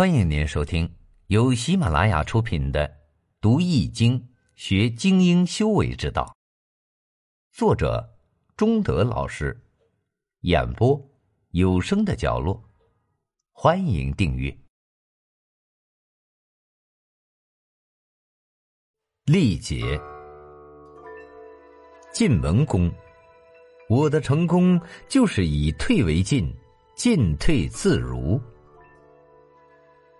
[0.00, 0.90] 欢迎您收听
[1.26, 2.88] 由喜马拉雅出品的
[3.38, 6.34] 《读易经学精英修为之道》，
[7.54, 8.10] 作者
[8.56, 9.54] 中德老师，
[10.40, 10.98] 演播
[11.50, 12.64] 有声的角落。
[13.52, 14.56] 欢迎订阅。
[19.26, 20.00] 历劫，
[22.10, 22.90] 晋文公，
[23.90, 24.80] 我的成功
[25.10, 26.50] 就是以退为进，
[26.96, 28.40] 进退自如。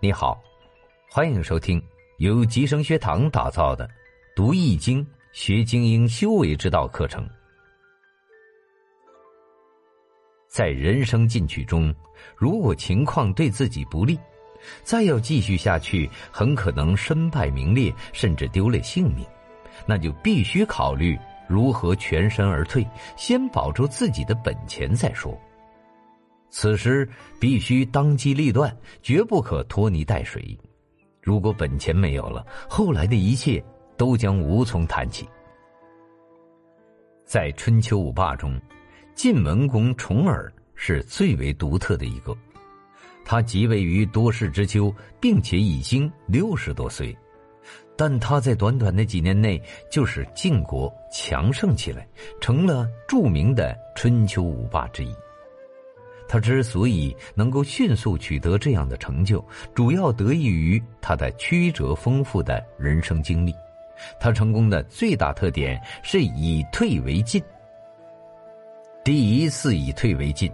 [0.03, 0.41] 你好，
[1.11, 1.79] 欢迎收听
[2.17, 3.87] 由吉生学堂打造的
[4.35, 7.23] 《读易经学精英修为之道》课程。
[10.47, 11.93] 在人生进取中，
[12.35, 14.19] 如果情况对自己不利，
[14.81, 19.23] 再要继续下去，很可能身败名裂，甚至丢了性命。
[19.85, 21.15] 那就必须考虑
[21.47, 22.83] 如何全身而退，
[23.15, 25.39] 先保住自己的本钱再说。
[26.51, 30.55] 此时必须当机立断，绝不可拖泥带水。
[31.21, 33.63] 如果本钱没有了，后来的一切
[33.97, 35.27] 都将无从谈起。
[37.23, 38.59] 在春秋五霸中，
[39.15, 42.35] 晋文公重耳是最为独特的一个。
[43.23, 47.15] 他即位于多事之秋，并且已经六十多岁，
[47.95, 52.05] 但他在短短的几年内就使晋国强盛起来，
[52.41, 55.15] 成了著名的春秋五霸之一。
[56.31, 63.53] 他之所以能够迅速取得这样的成就，主要得益于他的曲折丰富的人生经历。
[64.17, 67.43] 他成功的最大特点是以退为进。
[69.03, 70.49] 第一次以退为进，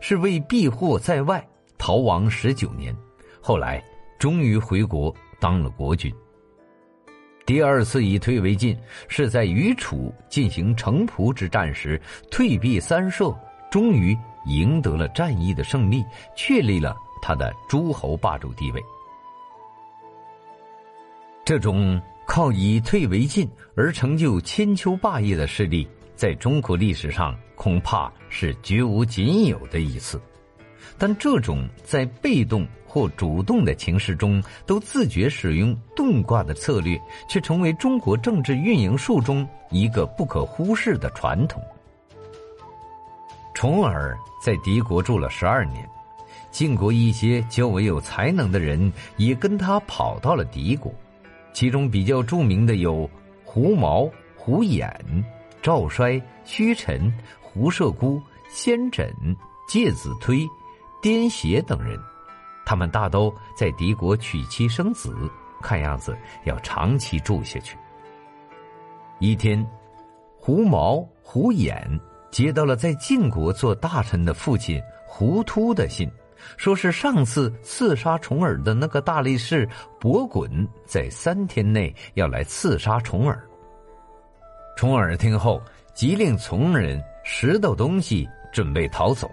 [0.00, 1.42] 是为避祸在外，
[1.78, 2.94] 逃亡十九年，
[3.40, 3.82] 后来
[4.18, 6.12] 终于回国当了国君。
[7.46, 11.98] 第二次以退为进，是在与楚进行城濮之战时，
[12.30, 13.34] 退避三舍，
[13.70, 14.14] 终于。
[14.46, 16.04] 赢得了战役的胜利，
[16.36, 18.82] 确立了他的诸侯霸主地位。
[21.44, 30.20] 这种靠以退为进而成就千秋霸业的势力，在中国历史上恐怕是绝无仅有的一次。
[30.98, 41.62] 但这种在被动或主动的情势中都自觉使用遁卦的策略，却成为中国政治运营术中一个不可忽视的传统。
[43.62, 45.88] 重耳在敌国住了十二年，
[46.50, 50.92] 晋国一些较为有才能的人也跟他跑到了敌国，
[51.52, 53.08] 其中比较著名的有
[53.44, 54.92] 胡毛、胡衍、
[55.62, 59.06] 赵衰、虚臣、胡射孤、先轸、
[59.68, 60.44] 介子推、
[61.00, 61.96] 颠邪等人，
[62.66, 65.14] 他们大都在敌国娶妻生子，
[65.60, 67.78] 看样子要长期住下去。
[69.20, 69.64] 一天，
[70.36, 71.78] 胡毛、胡衍。
[72.32, 76.10] 接到了在晋国做大臣的父亲胡突的信，
[76.56, 79.68] 说是上次刺杀重耳的那个大力士
[80.00, 83.38] 伯滚在三天内要来刺杀重耳。
[84.74, 85.62] 重耳听后，
[85.92, 89.30] 急令从人拾到东西准备逃走，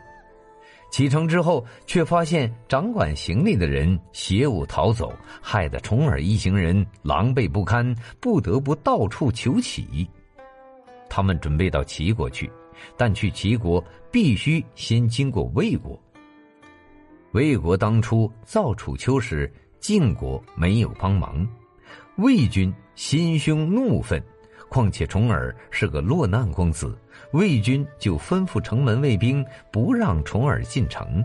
[0.92, 10.06] 启程之后却发现掌管行李的人携物逃走，害得重耳一行人狼狈不堪，不得不到处求乞。
[11.10, 12.52] 他们准备到齐国去。
[12.98, 16.00] 但去齐国必须先经过魏国。
[17.32, 21.48] 魏国当初造楚丘时，晋国没有帮忙，
[22.18, 24.22] 魏军心胸怒愤。
[24.68, 26.96] 况且重耳是个落难公子，
[27.34, 31.24] 魏军就吩咐城门卫兵不让重耳进城。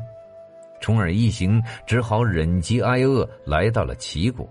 [0.81, 4.49] 重耳一行只好忍饥挨饿，来到了齐国。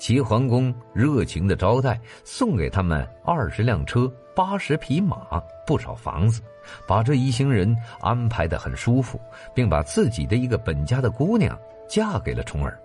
[0.00, 4.10] 齐桓公热情的招待，送给他们二十辆车。
[4.34, 6.40] 八十匹马，不少房子，
[6.86, 9.20] 把这一行人安排的很舒服，
[9.54, 12.80] 并把自己的一个本家的姑娘嫁给了重耳，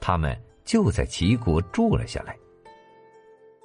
[0.00, 2.34] 他们就在齐国住了下来。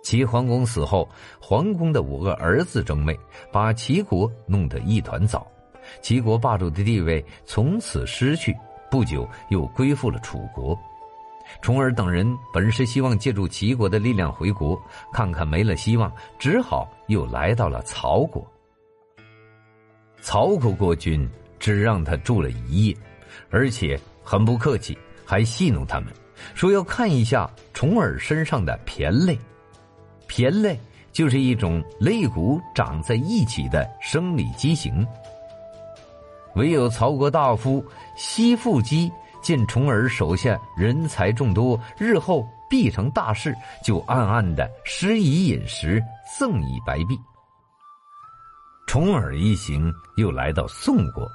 [0.04, 1.08] 齐桓公死后，
[1.40, 3.18] 桓公的五个儿子争位，
[3.54, 5.48] 把齐国弄得一团糟，
[6.02, 8.54] 齐国霸主的地位从此失去，
[8.92, 10.78] 不久又归附了楚国。
[11.62, 14.82] 重耳等人本是希望借助齐国的力量回国，
[15.12, 18.46] 看看没了希望，只好又来到了曹国。
[20.22, 21.30] 曹国国君
[21.60, 22.98] 只让他住了一夜，
[23.50, 26.14] 而且很不客气，还戏弄他们，
[26.54, 29.38] 说要看一下重耳身上的骈类。
[30.28, 30.80] 骈类
[31.12, 35.06] 就是一种肋骨长在一起的生理畸形。
[36.56, 37.84] 唯有曹国大夫
[38.16, 39.12] 西腹肌。
[39.42, 46.02] 见重耳手下人才众多，日后必成大事，就暗暗的施以饮食，
[46.38, 47.20] 赠以白璧。
[48.86, 51.28] 重耳一行又来到宋国，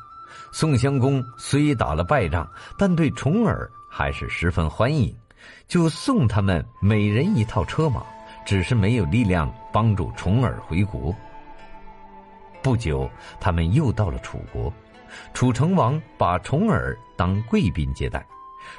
[0.53, 5.15] 宋襄公虽打了败仗，但对重耳还是十分欢迎，
[5.69, 8.03] 就送他们每人一套车马，
[8.45, 11.15] 只是没有力量帮助重耳回国。
[12.61, 13.09] 不久，
[13.39, 14.73] 他们又到了楚国，
[15.33, 18.27] 楚成王把重耳当贵宾接待，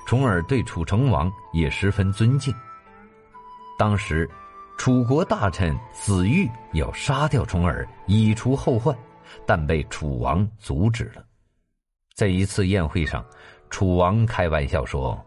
[0.05, 2.53] 重耳对楚成王也十分尊敬。
[3.77, 4.29] 当时，
[4.77, 8.95] 楚国大臣子玉要杀掉重耳，以除后患，
[9.45, 11.23] 但被楚王阻止了。
[12.15, 13.25] 在一次宴会上，
[13.69, 15.21] 楚王开玩笑说：“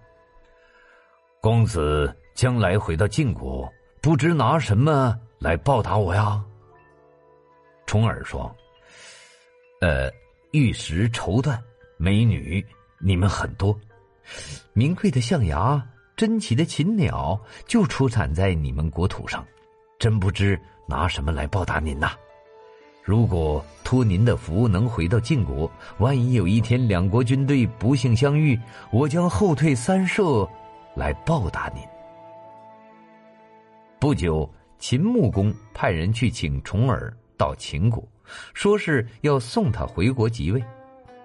[1.42, 3.70] 公子将来回到晋国，
[4.00, 6.42] 不知拿什么来报答我呀？”
[7.84, 8.54] 重耳说
[9.80, 10.10] ：“呃，
[10.52, 11.58] 玉石、绸缎、
[11.98, 12.64] 美女，
[12.98, 13.78] 你们很多，
[14.72, 15.86] 名贵的象牙、
[16.16, 19.46] 珍奇的禽鸟，就出产在你们国土上，
[19.98, 22.12] 真不知拿什么来报答您呐。”
[23.04, 28.58] 如果托您的福能回到晋国，万一有一天两国军队不幸相遇，
[28.90, 30.48] 我将后退三舍，
[30.94, 31.82] 来报答您。
[33.98, 38.06] 不久，秦穆公派人去请重耳到秦国，
[38.54, 40.62] 说是要送他回国即位。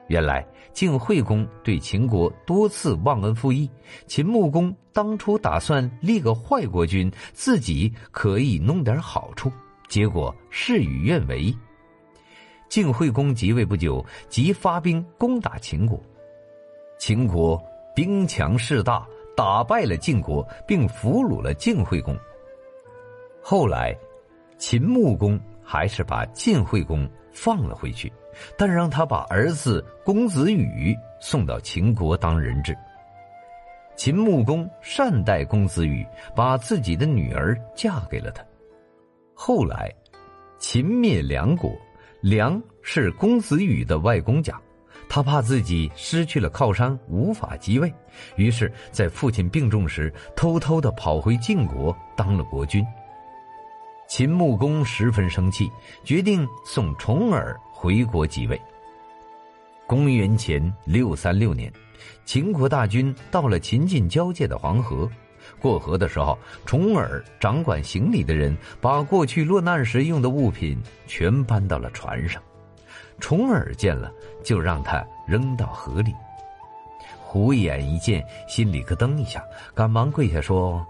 [0.07, 3.69] 原来晋惠公对秦国多次忘恩负义，
[4.05, 9.51] 秦穆公当初打算立个坏国君，自己可以弄点好处，
[9.87, 11.55] 结果事与愿违。
[12.67, 16.01] 晋惠公即位不久，即发兵攻打秦国。
[16.99, 17.61] 秦国
[17.95, 19.07] 兵强势大，
[19.37, 22.17] 打败了晋国，并俘虏了晋惠公。
[23.41, 23.95] 后来，
[24.57, 28.11] 秦穆公还是把晋惠公放了回去，
[28.57, 32.77] 但让他把儿子公子羽送到秦国当人质。
[33.95, 36.05] 秦穆公善待公子羽，
[36.35, 38.43] 把自己的女儿嫁给了他。
[39.33, 39.93] 后来，
[40.57, 41.71] 秦灭梁国。
[42.21, 44.57] 梁是公子羽的外公家，
[45.09, 47.93] 他怕自己失去了靠山，无法继位，
[48.37, 52.81] 于是，在父亲病重时，偷偷的跑回晋国当了国君。
[54.15, 55.71] 秦穆公十分生气，
[56.03, 58.61] 决定送重耳回国即位。
[59.87, 61.73] 公元前六三六年，
[62.23, 65.09] 秦国大军到了秦晋交界的黄河。
[65.59, 72.39] 过河的时候，重耳掌管行李的人把过去落难时用的物品全搬到了船上。
[73.19, 74.13] 重耳见了，
[74.43, 76.13] 就让他扔到河里。
[77.19, 79.43] 胡眼一见，心里咯噔一下，
[79.73, 80.85] 赶忙跪下说：“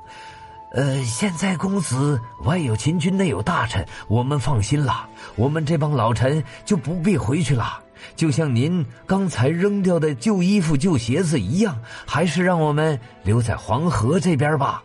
[0.73, 5.07] 呃，现在公子外有秦军，内有大臣，我们放心了。
[5.35, 7.79] 我们这帮老臣就不必回去了。”
[8.17, 14.83] 就像您刚才扔掉的旧衣服、旧鞋子一样，还是让我们留在黄河这边吧。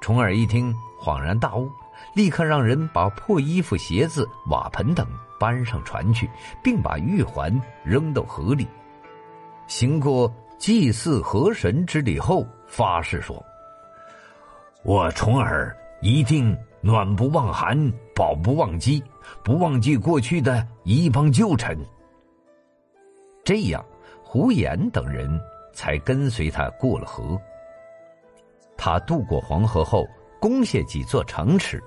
[0.00, 0.72] 重耳一听，
[1.02, 1.68] 恍然大悟，
[2.14, 5.04] 立刻让人把破衣服、鞋子、瓦盆等
[5.40, 6.30] 搬上船去，
[6.62, 8.68] 并把玉环扔到河里。
[9.66, 13.42] 行过祭祀河神之礼后，发誓说
[14.82, 17.76] ：“我重耳一定。”暖不忘寒，
[18.14, 19.02] 饱不忘饥，
[19.42, 21.76] 不忘记过去的一帮旧臣。
[23.44, 23.84] 这样，
[24.22, 25.28] 胡言等人
[25.72, 27.36] 才跟随他过了河。
[28.76, 30.06] 他渡过黄河后，
[30.40, 31.82] 攻下几座城池。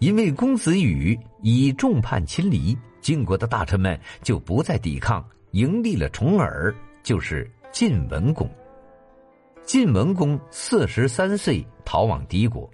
[0.00, 6.74] 因为公子羽以众叛亲离，晋国的大臣们就不再抵抗，迎立了重耳，
[7.04, 8.50] 就是晋文公。
[9.68, 12.66] 晋文公四十三岁逃往敌国。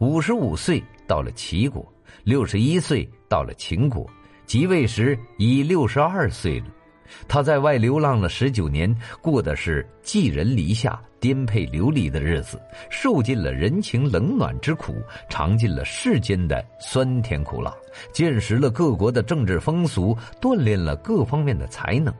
[0.00, 1.82] 五十五岁到了齐国，
[2.24, 4.06] 六十一岁到了秦国，
[4.44, 6.66] 即位时已六十二岁了。
[7.26, 12.60] 他在外流浪了十九年，过的是寄人篱下、颠沛流离的日子，
[12.90, 14.96] 受尽了人情冷暖之苦，
[15.30, 17.74] 尝尽了世间的酸甜苦辣，
[18.12, 22.12] 见识了各国的政治风俗，锻炼了各方面的才能。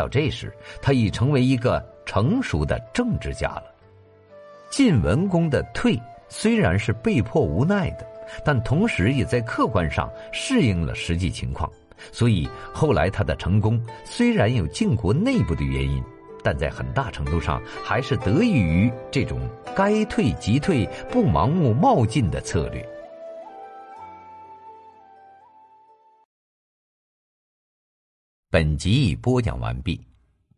[0.00, 3.64] 到这时，他已成为一个成熟的政治家了。
[4.70, 6.00] 晋文公的退。
[6.32, 8.06] 虽然是被迫无奈的，
[8.44, 11.68] 但同时也在客观上适应了实际情况。
[12.12, 16.00] 所以后来他的成功虽然有晋国内部的原因，
[16.44, 19.40] 但在很大程度上还是得益于这种
[19.74, 22.88] 该退即退、不盲目冒进的策略。
[28.52, 30.00] 本集已播讲完毕，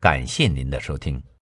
[0.01, 1.23] 感谢您的收听。